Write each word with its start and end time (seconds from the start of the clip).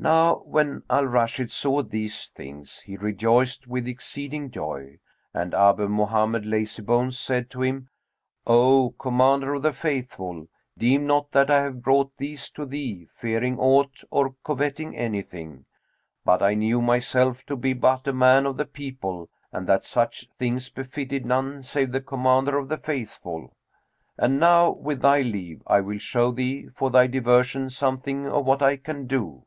Now 0.00 0.36
when 0.44 0.84
Al 0.88 1.06
Rashid 1.06 1.50
saw 1.50 1.82
these 1.82 2.28
things, 2.28 2.82
he 2.82 2.96
rejoiced 2.96 3.66
with 3.66 3.88
exceeding 3.88 4.48
joy 4.52 5.00
and 5.34 5.52
Abu 5.52 5.88
Mohammed 5.88 6.44
Lazybones 6.46 7.18
said 7.18 7.50
to 7.50 7.62
him, 7.64 7.88
"O 8.46 8.94
Commander 8.96 9.54
of 9.54 9.62
the 9.62 9.72
Faithful, 9.72 10.46
deem 10.78 11.04
not 11.04 11.32
that 11.32 11.50
I 11.50 11.62
have 11.64 11.82
brought 11.82 12.16
these 12.16 12.48
to 12.50 12.64
thee, 12.64 13.08
fearing 13.16 13.58
aught 13.58 14.04
or 14.08 14.36
coveting 14.44 14.96
anything; 14.96 15.64
but 16.24 16.44
I 16.44 16.54
knew 16.54 16.80
myself 16.80 17.44
to 17.46 17.56
be 17.56 17.72
but 17.72 18.06
a 18.06 18.12
man 18.12 18.46
of 18.46 18.56
the 18.56 18.66
people 18.66 19.28
and 19.50 19.66
that 19.66 19.82
such 19.82 20.28
things 20.38 20.70
befitted 20.70 21.26
none 21.26 21.60
save 21.64 21.90
the 21.90 22.00
Commander 22.00 22.56
of 22.56 22.68
the 22.68 22.78
Faithful. 22.78 23.52
And 24.16 24.38
now, 24.38 24.70
with 24.70 25.02
thy 25.02 25.22
leave, 25.22 25.60
I 25.66 25.80
will 25.80 25.98
show 25.98 26.30
thee, 26.30 26.68
for 26.72 26.88
thy 26.88 27.08
diversion, 27.08 27.68
something 27.68 28.28
of 28.28 28.46
what 28.46 28.62
I 28.62 28.76
can 28.76 29.08
do." 29.08 29.44